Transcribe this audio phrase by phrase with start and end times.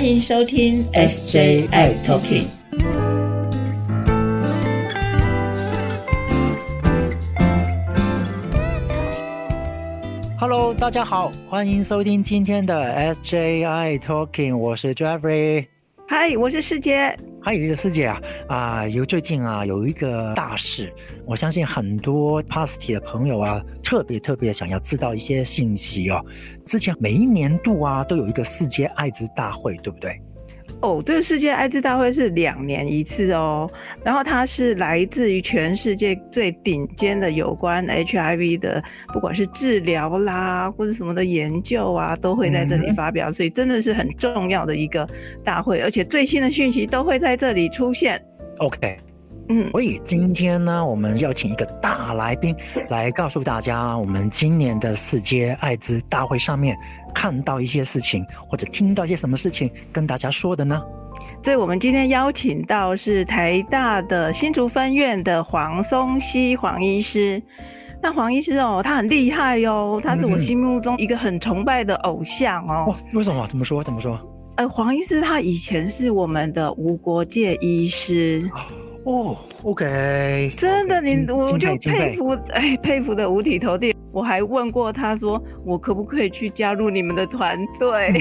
[0.00, 2.46] 欢迎收听 SJI Talking。
[10.38, 12.74] Hello，大家好，欢迎收听今天的
[13.14, 15.66] SJI Talking，我是 Jeffrey。
[16.08, 17.14] 嗨，我是世杰。
[17.42, 20.92] 还有一个，世界啊啊，有最近啊有一个大事，
[21.24, 26.24] 我相信很多 Pasty 的朋友啊，特别特别想要知道一些信息哦。
[26.66, 30.20] 之前每一年度啊都有一个世界艾滋大会，对不对？
[30.82, 33.70] 哦，这个世界艾滋大会是两年一次哦，
[34.02, 45.06] 然后它是来自于全世界最顶尖的有关 HIV 的，不管是治疗啦或者什么的研究啊，都会在这里发表，所以真的是很重要的一个
[45.44, 48.18] 大会，而且最新的讯息都会在这里出现。
[48.56, 48.96] OK，
[49.50, 52.56] 嗯，所以今天呢，我们要请一个大来宾
[52.88, 56.74] 来告诉大家，我们今年的世界艾滋大会上面。
[57.10, 60.80] 看到一些事情，或者听到一些什么事情，跟大家说的呢？
[61.42, 67.42] 所以，我们今天邀请到是台大的新竹分院的黄松溪黄医师。
[68.02, 72.94] 那黄医师哦，他很厉害哟，他是我心目中一个很崇拜的偶像哦。
[73.12, 73.46] 为什么？
[73.46, 73.82] 怎么说？
[73.82, 74.18] 怎么说？
[74.56, 78.50] 呃，黄医师他以前是我们的无国界医师。
[79.04, 83.94] 哦，OK，真的，你我就佩服，哎，佩服的五体投地。
[84.12, 88.12] 我还问过他说，我可不可以去加入你们的团队？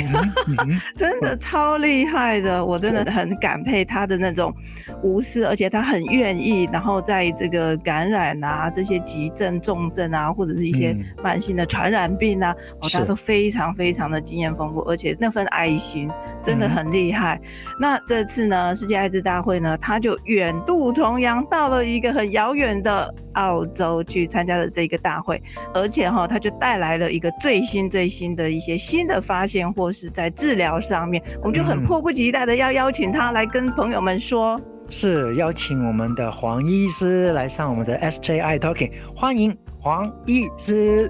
[0.96, 4.54] 真的超厉害的，我真的很感佩他的那种
[5.02, 16.10] 无私，而且他很愿意，然后在这个感染啊、这些急症、重症啊，或者是一些慢性的传染病啊，哦，他都非常非常的经验丰富，而且那份爱心
[16.44, 17.42] 真的很厉害。
[17.80, 23.14] 那这次呢，世界艾滋大会呢，他就远渡重洋到了一个很遥远的。
[23.40, 25.42] 澳洲去参加的这个大会，
[25.74, 41.10] 而且哈，他就带来了一个最新最新的一些新的发现，或是在治疗上面，我们就很迫不及待的要邀请他来跟朋友们说，是邀请我们的黄医师来上我们的 SJI Talking，欢迎黄医师。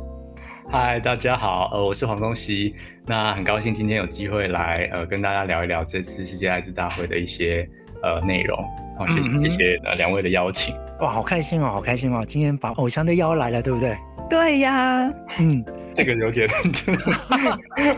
[0.72, 2.76] 嗨，大家好，呃，我是黄东熙，
[3.08, 7.68] 那很高兴今天有机会来呃跟大家聊一聊这次世界艾滋大会的一些
[8.04, 8.58] 呃内容。
[8.98, 13.98] 好，谢谢谢谢呃两位的邀请，哇，好开心哦，好开心哦，今天把偶像都邀来了，对不对？
[14.30, 15.64] 对呀，嗯。
[16.00, 16.48] 这个有点，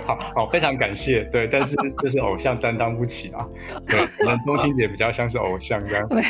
[0.08, 3.46] 好好非常感谢，对，但是 就是偶像担当不起啊，
[3.88, 6.08] 对，我们钟欣姐比较像是偶像这样。
[6.10, 6.24] 对，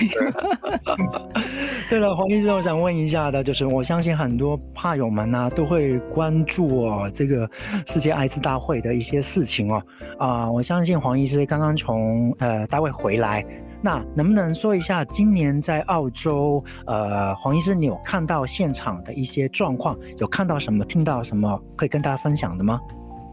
[1.89, 7.49] 对了，黄医生，我想问一下的，就是我相信很多怕友们呢都会关注哦这个
[7.87, 9.81] 世界艾滋大会的一些事情哦，
[10.19, 13.45] 啊，我相信黄医师刚刚从呃大会回来。
[13.83, 22.79] 那能不能说一下今年在澳洲，呃，黄医师，你有看到现场的一些状况，有看到什么，听到什么，可以跟大家分享的吗？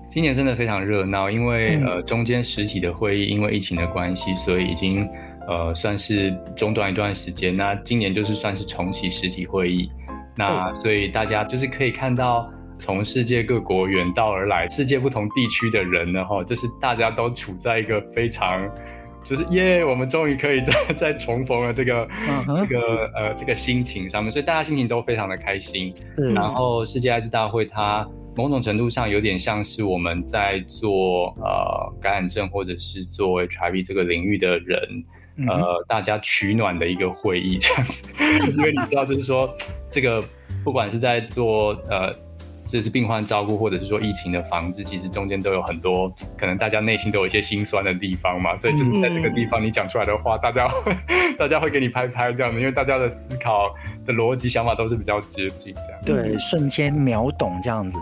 [0.08, 5.06] 今年真的非常热闹，因为呃中间实体的会议因为疫情的关系，所以已经
[5.46, 7.54] 呃算是中断一段时间。
[7.54, 9.90] 那今年就是算是重启实体会议，
[10.34, 18.66] 那所以大家就是可以看到从世界各国远道而来，世界不同地区的人呢，哈，就是大家都处在一个非常。
[19.28, 22.08] 就是耶，我们终于可以再 再重逢了，这个
[22.46, 25.92] 这个呃这个心情上面，所以大家心情都非常的开心。
[26.34, 35.04] 然后世界艾滋大会，它某种程度上有点像是我们在做呃感染症或者是做 HIV 这个领域的人，
[35.46, 38.08] 呃大家取暖的一个会议这样子。
[38.56, 39.54] 因为你知道，就是说
[39.86, 40.24] 这个
[40.64, 42.10] 不管是在做呃。
[42.70, 50.68] 就是病患照顾，或者是说疫情的防治，其实中间都有很多可能大家内心都有一些心酸的地方嘛，所以就是在这个地方你讲出来的话，大家
[51.38, 53.74] 大家会给你拍拍这样的，因为大家的思考
[54.04, 56.00] 的逻辑想法都是比较接近这样。
[56.04, 57.96] 对，瞬间秒懂这样子。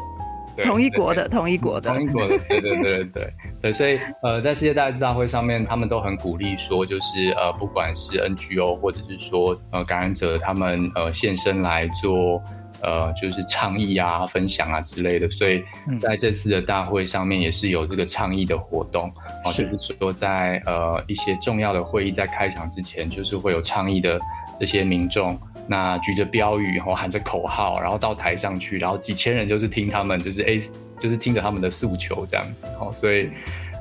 [0.63, 12.43] 同一国的，同一国的，同一国的，对对对对对对，所以呃，在世界大大会上面，他们都很鼓励说，就是呃，不管是 NGO 或者是说呃感染者，他们呃现身来做。
[12.83, 15.63] 呃，就是倡议啊、分享啊之类的，所以
[15.99, 19.13] 在这次的大会上面也是有这个倡议的活动，
[19.45, 24.21] 哦，就是说在呃一些重要的会议在开场之前，就是会有倡议的
[24.59, 30.61] 这些民众，那举着标语，然后喊着口号，然后到台上去，然后几千人就是听他们，就是 A，
[30.99, 33.31] 就是听着他们的诉求这样子，哦，所以。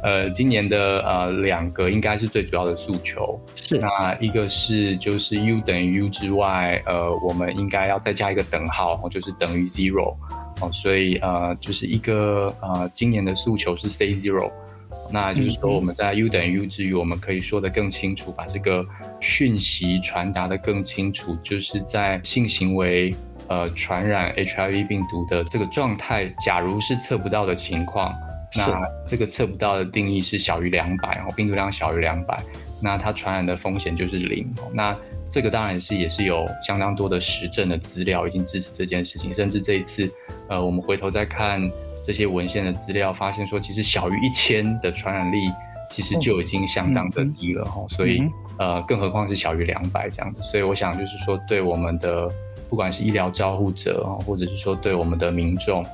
[0.06, 3.80] 呃，今年的呃两个应该是最主要的诉求，是。
[3.80, 10.16] 那一个是就是 U 等于 U 之外，呃，我们应该要再加一个等号，就是等于 zero，
[10.62, 14.52] 哦，所以呃，就是一个呃，今年的诉求是 say zero，
[15.10, 18.86] 那就是说我们在 U 等于 U 之余，我们可以说的更清楚，把这个
[19.19, 23.16] 讯息传达的更清楚，就是在性行为
[23.48, 28.13] 呃传染 HIV 病毒的这个状态，假如是测不到的情况。
[28.56, 32.38] 那这个测不到的定义是小于两百，哦，病毒量小于两百，
[32.81, 34.46] 那它传染的风险就是零。
[34.72, 34.96] 那
[35.30, 40.10] 这个当然是也是有相当多的实证的资料已经支持这件事情，甚至这一次，
[40.48, 41.62] 呃，我们回头再看
[42.04, 45.38] 这些文献的资料，发现说其实小于一千的传染力
[45.90, 48.22] 其实就已经相当的低了哈，所以
[48.58, 52.31] 呃，更何况是小于两百这样子，所以我想就是说对我们的
[52.69, 55.86] 不管是医疗照护者啊，或者是说对我们的民众，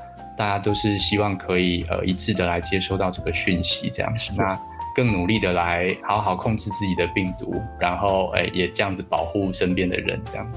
[0.41, 4.59] 大家都是希望可以呃一致的来接收到这个讯息这样子那。
[4.95, 10.51] 更努力的来好好控制自己的病毒，然后哎也这样子保护身边的人，这样。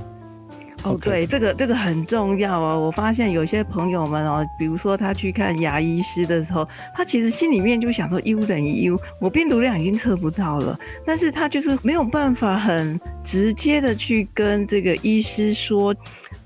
[0.85, 2.79] 哦，对，这个这个很重要哦。
[2.79, 15.95] 我发现有些朋友们哦，比如说他去看牙医师的时候，他其实心里面就想说 U 等于 U，我病毒量已经测不到了，但是他就是没有办法很直接的去跟这个医师说。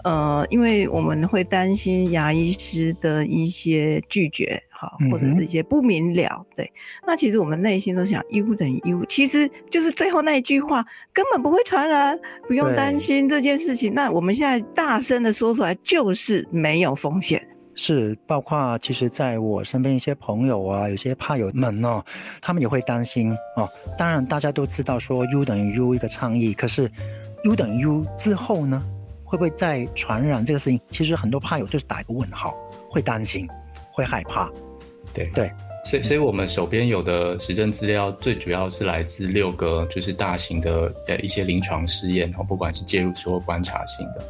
[0.05, 6.73] 呃，因为我们会担心牙医师的一些拒绝，好，或者是一些不明了，对。
[7.05, 12.17] 那其实我们内心都想，U 等于 U，其实就是最后那一句话，根本不会传染，
[12.47, 13.93] 不用担心这件事情。
[13.93, 17.43] 那我们现在大声的说出来，就是没有风险。
[17.75, 22.05] 是，包括其实在我身边一些朋友啊，有些怕友们哦，
[22.41, 23.69] 他们也会担心哦。
[23.99, 26.89] 当然，大家都知道说 U 等于 U 一个倡议，可是
[27.43, 28.81] U 等于 U 之后呢？
[29.25, 30.81] 会不会再传染这个事情？
[30.89, 32.57] 其实很多怕友就是打一个问号，
[32.89, 33.47] 会担心，
[33.93, 34.51] 会害怕。
[35.25, 35.53] 对对，
[35.85, 44.25] 所以所以我们手边有的实证资料，最主要是来自六个就是大型的呃一些临床试验哦，不管是介入式或观察性的。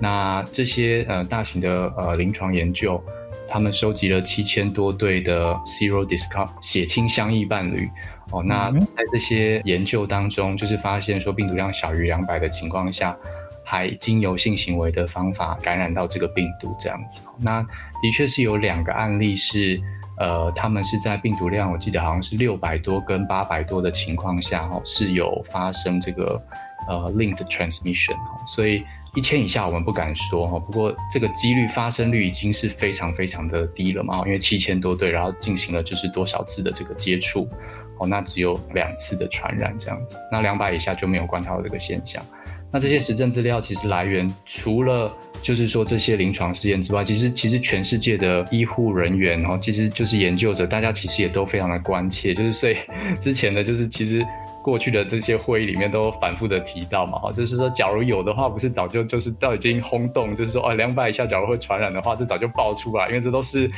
[0.00, 3.02] 那这些呃大型的呃临床研究，
[3.48, 7.88] 他们收集了七千多对的 zero discount 血清相异伴侣
[8.30, 8.42] 哦。
[8.42, 13.16] 那在这些研究当中，就是发现说病毒量小于两百的情况下。
[13.62, 17.20] 还经由性行为的方法感染到这个病毒，这样子。
[17.38, 19.80] 那的确是有两个案例是，
[20.20, 26.40] 呃，他们是在病毒量我记得好像是六百多跟八百多的情况下，哈，是有发生这个
[26.86, 28.16] 呃 linked transmission。
[28.46, 28.84] 所以
[29.14, 37.48] 一千以下我们不敢说哈，不过这个几率发生率已经是非常非常的低了嘛，因为七千多对，然后进行了就是多少次的这个接触，
[37.96, 40.16] 哦，那只有两次的传染这样子。
[40.30, 42.22] 那两百以下就没有观察到这个现象。
[42.72, 45.12] 那这些实证资料其实来源除了
[45.42, 52.34] 就是说这些临床试验之外，其实其实全世界的医护人员，哦其实就是研究者，大家其实也都非常的关切。
[52.34, 52.76] 就是所以
[53.18, 54.24] 之前的，就是其实
[54.62, 63.68] 过去的这些会议里面都反复的提到嘛，哈，就是说假如有的话，不是早就就是都已经轰动，就是说哦两百以下假如会传染的话，这早就爆出来，因为这都是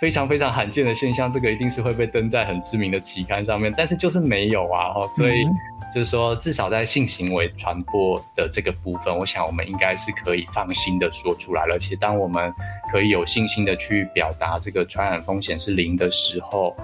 [0.00, 5.44] 非常非常罕见的现象，这个一定是会被登在很知名的期刊上面，但是就是没有啊，哈，所以。
[5.92, 11.74] 就是说，至少在性行为传播的这个部分，我想我们应该是可以放心的说出来了。
[11.74, 12.52] 而且，当我们
[12.92, 16.76] 可以有信心的去表达这个传染风险是零的时候，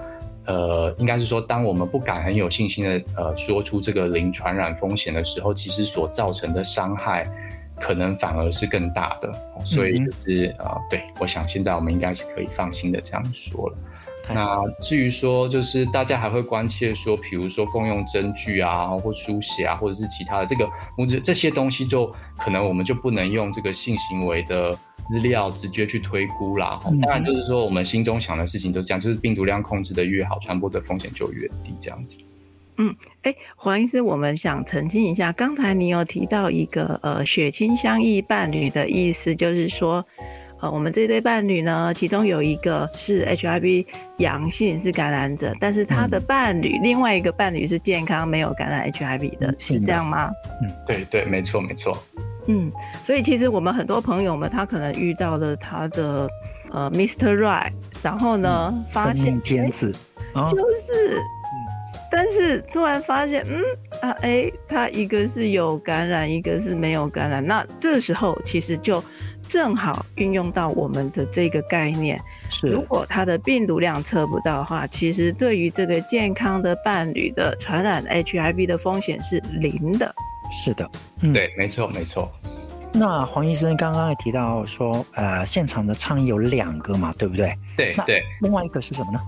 [0.45, 7.29] 呃，应该是说，当我们不敢很有信心的呃说出这个零传染风险的时候，其实所造成的伤害
[7.79, 9.31] 可能反而是更大的。
[9.63, 13.77] 所以，就是呃，对我想现在我们应该是可以放心的这样说了。
[14.29, 24.73] 那至于说，就是大家还会关切说，比如说共用针具啊，或书写啊，或者是其他的这个，我觉这些东西就可能我们就不能用这个性行为的
[25.09, 26.77] 资料直接去推估啦。
[26.83, 32.17] 当然，就是说我们心中想的事情都这样，就是病毒量控制的越好，传播的风险就越低，这样子。
[32.77, 40.05] 嗯，哎，黄医师，我们想澄清一下，刚才你有提到一个呃血亲相异伴侣的意思，就是说。
[40.59, 43.85] 呃，我们这对伴侣呢，其中有一个是 HIV
[44.17, 50.31] 阳性，是感染者，但是他的伴侣另外一个伴侣是健康，没有感染 HIV 的，是这样吗？
[50.63, 51.95] 嗯，对对，没错没错。
[52.47, 52.71] 嗯，
[53.03, 56.27] 所以其实我们很多朋友们，他可能遇到了他的
[56.71, 57.37] 呃 Mr.
[57.37, 59.95] Right，然后呢发现天子，
[60.49, 61.21] 就是，
[62.11, 63.61] 但是突然发现，嗯
[64.01, 69.03] 啊，哎，他一个是有感染，一个是没有感染，那这时候其实就。
[69.49, 80.13] 正好运用到我们的这个概念，是如果他的病毒量测不到的话，其实对于这个健康的伴侣的传染 HIV 的风险是零的。
[80.51, 82.29] 是的，嗯，对，没错，没错。
[82.91, 87.55] 那黄医生刚刚也提到说，呃，现场的倡议有两个嘛，对不对？
[87.77, 88.21] 对对。
[88.41, 89.21] 另外一个是什么呢？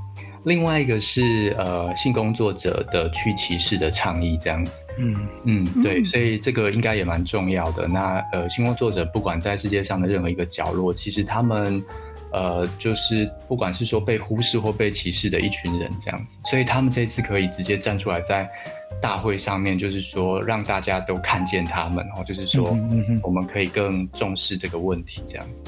[0.46, 5.28] 另外一个是呃性工作者的去歧视的倡议这样子，嗯。
[5.44, 7.88] 嗯对，所以这个应该也蛮重要的。
[7.88, 11.84] 那呃性工作者不管在世界上的任何一个角落，其实他们
[12.32, 18.50] 呃就是不管是说被忽视或被歧视的一群人这样子，所以他们这次可以直接站出来在
[19.02, 22.78] 大会上面，就是说让大家都看见他们，然后就是说
[23.24, 25.64] 我们可以更重视这个问题这样子。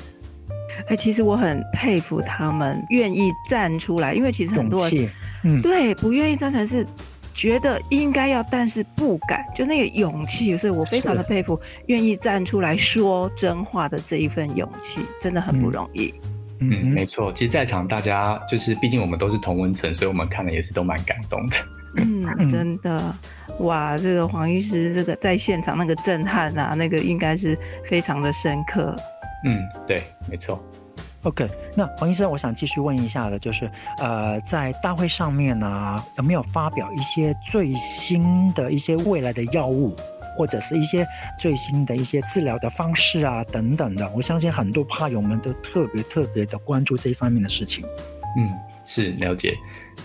[0.87, 5.09] 哎，其实我很佩服他们愿意站出来，因为其实很多人，
[5.43, 6.85] 嗯，对，不愿意站出来是
[7.33, 16.13] 觉得应该要，但是不敢，就那个勇气，所以我非常的佩服愿意站出来说真话的这一份勇气，真的很不容易。
[16.59, 21.55] 嗯，没错，其实，在场大家就是，毕竟我们都是同温层，所以我们看了也是都蛮感动的。
[21.97, 23.13] 嗯，真的，
[23.61, 28.95] 哇，这个黄医师这个在现场那个震撼啊，那个应该是非常的深刻。
[29.43, 30.63] 嗯，对，没错。
[31.23, 33.69] OK，那黄医生，我想继续问一下的，就是
[33.99, 39.95] 呃，在大会上面呢，有没有发表一些最新的一些未来的药物？
[40.37, 41.05] 或者是一些
[41.37, 47.85] 最新的一些治疗的方式啊，等等的，我相信很多怕友们都特别特别的关注这一方面的事情。
[48.37, 48.49] 嗯，
[48.85, 49.53] 是了解。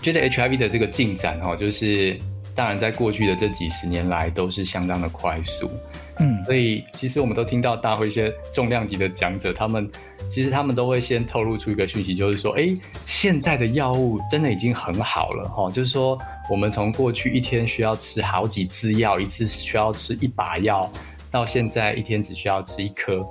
[0.01, 2.19] 觉得 HIV 的这个进展哈，就是
[2.53, 5.71] 当然在过去的这几十年来都是相当的快速。
[6.19, 9.89] 嗯，所以其实我们都听到大会一些重量级的讲者，他们
[10.29, 16.17] 其实他们都会先透露出一个讯息，就是说，哎，现在的药物真的已经很好了哈，就是说。
[16.49, 20.89] 我们从过去一天需要吃好几次药，一次需要吃一把药，
[21.29, 23.21] 到现在一天只需要吃一颗，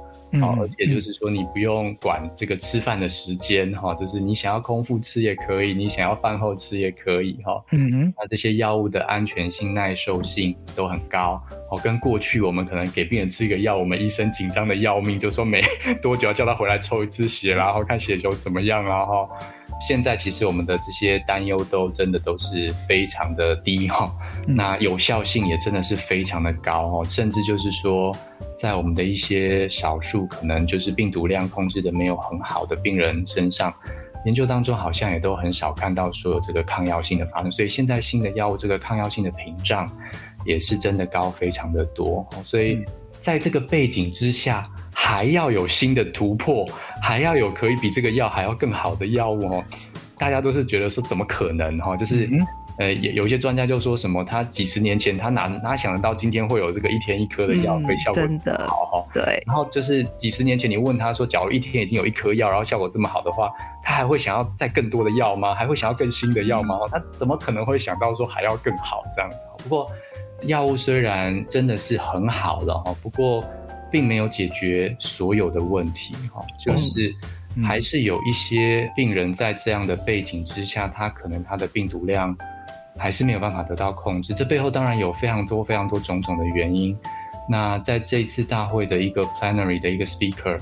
[0.41, 11.41] 好，而且就是说你不用管这个吃饭的时间，哈，就是你想要空腹吃也可以，你想要饭后吃也可以，哈，嗯哼，那这些药物的安全性、耐受性都很高，
[11.71, 15.63] 哦，跟过去我们可能给病人吃一个药，我们医生紧张的要命，就说没
[16.03, 19.29] 多久要叫他回来抽一次血，然后看血球怎么样啊，哈。
[19.79, 24.11] 现在其实我们的这些担忧都真的都是非常的低哈，
[24.47, 28.11] 那有效性也真的是非常的高哦，甚至就是说，
[28.57, 33.73] 在我们的一些少数可能就是病毒量控制的没有很好的病人身上，
[34.25, 39.91] 研究当中好像也都很少看到说有这个抗药性的发生，所以现在新的药物这个抗药性的屏障
[40.45, 42.85] 也是真的高非常的多，所以
[43.21, 44.69] 在这个背景之下。
[44.99, 46.67] 还要有新的突破，
[47.03, 49.65] 还要有可以比这个药还要更好的药物哦。
[50.17, 51.95] 大家都是觉得说怎么可能哈？
[51.95, 52.29] 就是
[52.79, 59.09] 呃，有有一些专家就说什么，他几十年前他哪哪想得到今天会有这个一天一颗的药可以效果真的好哈？
[59.13, 59.43] 对。
[59.47, 63.51] 然后就是几十年前你问他说，假如一天已经有一颗药，然后效果这么好的话，
[63.83, 65.55] 他还会想要再更多的药吗？
[65.55, 66.77] 还会想要更新的药吗？
[66.91, 69.37] 他怎么可能会想到说还要更好这样子？
[69.63, 69.91] 不过
[70.43, 73.45] 药物虽然真的是很好了哈，不过。
[73.89, 77.15] 并没有解决所有的问题，哈，就是
[77.65, 82.37] 还是有一些病人在这样的背景之下，他可能他的病毒量
[82.99, 84.35] 还是没有办法得到控制。
[84.35, 86.97] 这背后当然有非常多非常多种种的原因。
[87.49, 90.59] 那在这一次大会的一个 plenary 的一个 speaker，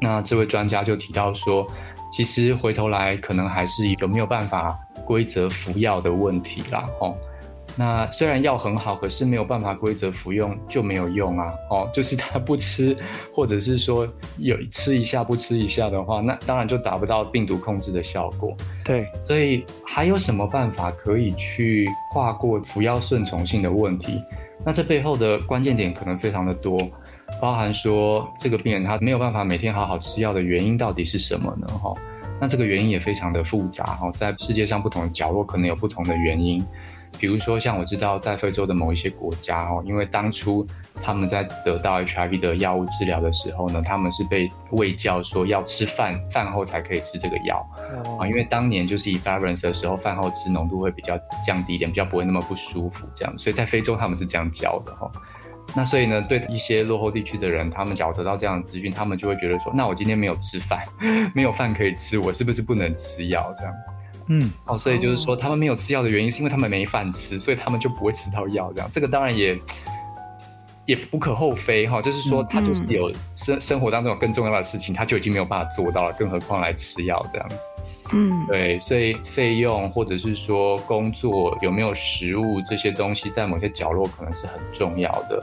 [0.00, 1.66] 那这位专家就提到说，
[2.10, 7.16] 其实回头来可能还是有没有办法规则服药的问题啦，哦。
[7.80, 11.50] 那虽然药很好，可是没有办法规则服用就没有用啊！
[11.70, 12.94] 哦，就是他不吃，
[13.34, 14.06] 或者是说
[14.36, 18.54] 有吃一下不吃一下的话，那当然就达不到病毒控制的效果。
[18.84, 24.22] 对，所以还有什么办法可以去跨过服药顺从性的问题？
[24.62, 26.78] 那这背后的关键点可能非常的多，
[27.40, 31.66] 包含说这个病人他没有办法每天好好吃药的原因到底是什么呢？
[31.82, 31.94] 哈，
[32.38, 36.62] 那这个原因也非常的复杂哈，在世界上不同的角落可能有不同的原因。
[37.18, 40.66] 比如说，像我知道在非洲的某一些国家哦，因为当初
[41.02, 47.66] 他们在得到 HIV 的药物治疗的时候呢，他们是被喂教说要吃饭，饭后才可以吃这个药
[48.18, 55.10] 啊，因为当年就是以 f a i r a n c e 的时候，饭后吃浓度会比较降低一点，比较不会那么不舒服这样，所以在非洲他们是这样教的哈。
[55.76, 60.82] 那所以呢，对一些落后地区的人，他们只要得到这样的资讯，他们就会觉得说，那我今天没有吃饭，
[61.34, 63.94] 没有饭可以吃，我是不是不能吃药这样子？
[64.32, 68.72] 嗯，哦，所以就是说，他们没有吃药的原因，是因为他们没饭吃，所以他们就不会吃到药。
[68.72, 69.58] 这样，这个当然也
[70.86, 72.00] 也无可厚非哈。
[72.00, 77.56] 就是说，他就是有生生活当中有更重要的事情，他就已经没有办法做到了，更何况来吃药这样子。
[78.12, 85.42] 嗯，对，所以费用或者是说工作有没有食物这些东西，在某些角落可能是很重要的。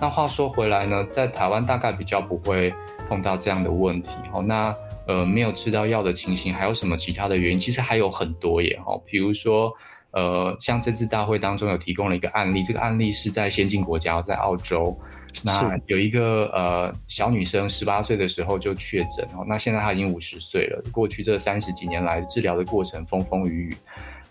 [0.00, 2.74] 那话说回来呢，在台湾大概比较不会
[3.08, 4.10] 碰到这样的问题。
[4.32, 4.74] 哦，那。
[5.06, 7.58] 呃，没有吃到药的情形，还有什么其他的原因？
[7.58, 9.72] 其实还有很多耶，哈，比如说，
[10.12, 14.98] 呃，像这次大会当中有提供了一个案例，这个案例是在先进国家，在澳洲，
[15.42, 23.76] 那有一个呃小女生十八岁的时候就确诊，哦，那现在她已经五十岁了，过去这三十几年来治疗的过程风风雨雨，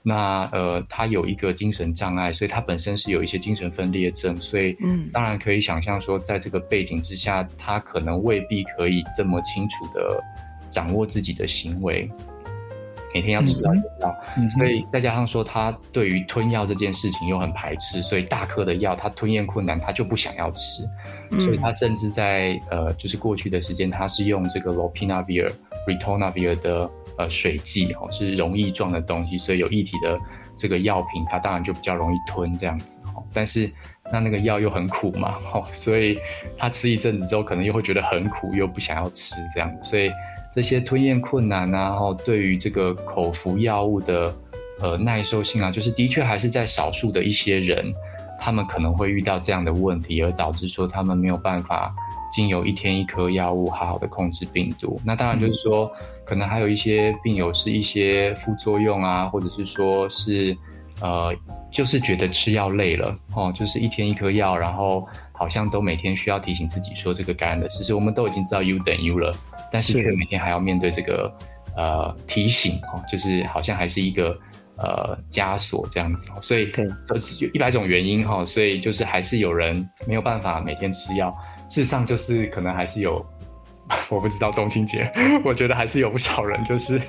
[0.01, 10.23] 那呃她有一个精神障碍，所以她本身是有一些精神分裂症，所以嗯，当然可以想象说，在这个背景之下，她可能未必可以这么清楚的。
[10.73, 12.09] 掌握自己的行为，
[13.13, 14.15] 每天要吃到药，
[14.57, 20.83] 所以再加上说他对于吞药这件事情又很排斥，所以大颗的药他吞咽困难，他就不想要吃，
[21.39, 25.51] 所以他甚至在呃就是过去的时间，他是用这个 lopinavir
[25.87, 26.89] ritonavir 的
[27.19, 30.19] 呃水剂哦，是溶液状的东西，所以有液体的
[30.55, 33.23] 这个药品，它当然就比较容易吞这样子哦。
[33.31, 33.69] 但是
[34.11, 36.17] 那那个药又很苦嘛，哦，所以
[36.57, 40.09] 他吃一阵子之后，可能又会觉得很苦，又不想要吃这样，所以
[40.53, 44.33] 这些吞咽困难啊，然后对于这个口服药物的
[44.79, 47.91] 呃耐受性啊，就是的确还是在少数的一些人。
[48.39, 51.95] 他们可能会遇到这样的问题，而导致说他们没有办法
[52.29, 55.00] 经由一天一颗药物好好的控制病毒。
[55.05, 55.89] 那当然就是说，
[56.25, 60.57] 可能还有一些病友是一些副作用啊，或者是说是
[61.01, 61.33] 呃，
[61.71, 69.35] 就是觉得吃药累了哦，就是一天一颗药，然后好像都每天需要提醒自己说这个感染的事实，我们都已经知道 U 等 U 了，
[69.71, 71.33] 但是却每天还要面对这个
[71.75, 74.38] 呃提醒哦，就是好像还是一个。
[74.75, 76.83] 呃，枷锁这样子，所以对，
[77.39, 81.33] 有一百种原因哈，所以就是还是有人没有办法每天吃药。
[81.69, 83.23] 事实上，就是可能还是有，
[84.09, 85.09] 我不知道中青节，
[85.45, 87.00] 我觉得还是有不少人就是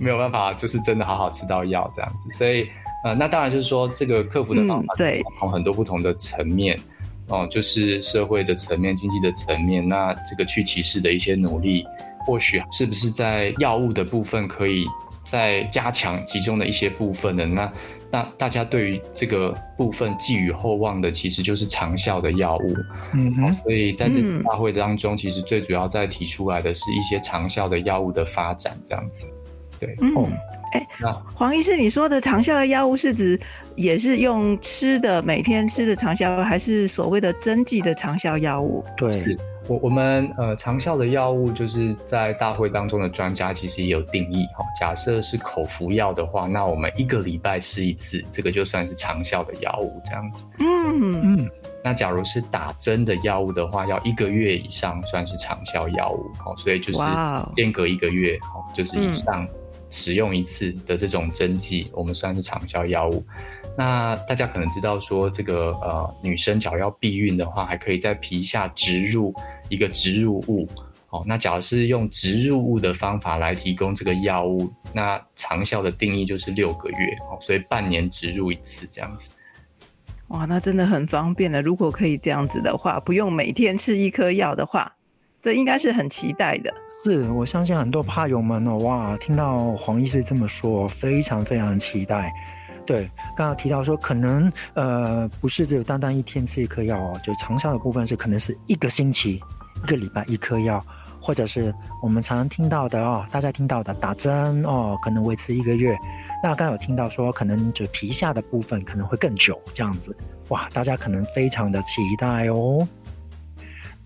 [0.00, 2.28] 没有办法，就是真的好好吃到药这样子。
[2.36, 2.68] 所以，
[3.04, 6.76] 呃，那当然就是说，这个克服的方法对，从很多不同的层面，
[7.28, 11.84] 哦，就是社会的层面、经济的层面，那这个去歧视的一些努力，
[12.26, 14.84] 或许是不是在药物的部分可以。
[15.26, 17.72] 再加强其中的一些部分呢那
[18.10, 22.74] 那大家对于这个部分寄予厚望的，其实就是长效的药物。
[23.14, 29.26] 嗯，所以在这次大会当中，其实最主要在提出来的是一些长效的药物的发展，这样子。
[29.80, 30.30] 对，嗯，
[30.74, 33.40] 哎，那黄医师，你说的长效的药物是指
[33.74, 38.84] 也是用吃的，每天吃的长效，还是所谓的针剂的长效药物？
[38.96, 39.36] 对。
[39.66, 44.62] 我我们呃长效的药物就是在大会当中的专家其实也有定义哈。
[44.78, 50.44] 假设是口服药的话，那我们一个礼拜吃一次，这个就算是长效的药物这样子。
[50.58, 51.50] 嗯嗯。
[51.82, 56.54] 那假如是打针的药物的话，要一个月以上算是长效药物哦。
[56.58, 56.98] 所以就是
[57.54, 59.48] 间隔一个月哦，就是以上
[59.94, 63.24] 使用一次的这种针剂，我们算是长效药物。
[63.78, 69.32] 那大家可能知道说，这个呃，女生脚要避孕的话，还可以在皮下植入
[69.68, 70.68] 一个植入物。
[71.10, 77.16] 哦，那假如是用植入物的方法来提供这个药物，那长效的定义就是六个月。
[77.30, 79.30] 哦，所以半年植入一次这样子。
[80.28, 81.62] 哇，那真的很方便了。
[81.62, 84.92] 如果可以这样子的话，不用每天吃一颗药的话，
[85.44, 86.72] 这应该是很期待的。
[87.04, 92.32] 是我相信很多怕友们哦，哇，听到黄医师这么说，非常非常期待。
[92.86, 99.38] 对，刚刚提到说，可能呃不是只有单单一天吃一颗药哦，就长效的部分是可能是一个星期、
[99.82, 100.82] 一个礼拜一颗药，
[101.20, 105.94] 或者是我们常常听到的哦，大家听到的打针哦，可能维持一个月。
[106.42, 110.16] 那刚刚有听到说，可能就皮下的部分可能会更久这样子，
[110.48, 112.86] 哇，大家可能非常的期待哦。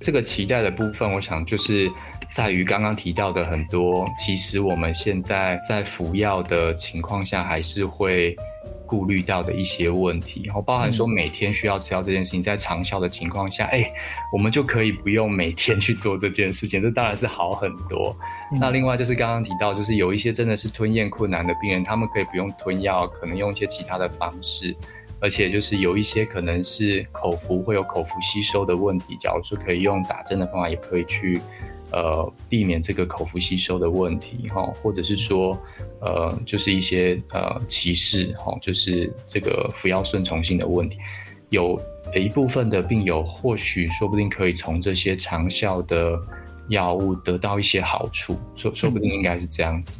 [0.00, 1.90] 这个期待的部分，我想就是
[2.30, 8.36] 在于刚刚提到的很多，其实我们现在在服药的情况下，还是会。
[8.86, 13.84] 顾虑到的一些问题，然后包含说每天需要吃药这件事情，在长效的情况下，哎，
[14.32, 18.16] 我们就可以不用每天去做这件事情，这当然是好很多。
[18.58, 24.74] 那另外就是刚刚提到，就是有一些真的是吞咽困难的病人，他们可以不用吞药，可能用一些其他的方式，
[25.20, 31.40] 而且就是有一些可能是口服会有口服吸收的问题，假如说可以用打针的方法，也可以去。
[31.90, 35.58] 呃，避免这个口服吸收的问题，哈，或者是说，
[36.02, 40.98] 呃，就是一些呃歧视，哈，就是这个服药顺从性的问题，
[41.48, 41.80] 有
[42.14, 46.20] 一部分的病友或许说不定可以从这些长效的
[46.68, 49.94] 药物得到一些好处，说说不定应该是这样子。